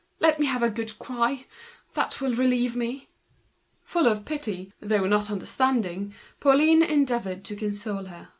[0.19, 1.45] Let me have a good cry,
[1.93, 3.07] that will relieve me."
[3.83, 8.29] Full of pity, though not understanding, Pauline endeavoured to console her.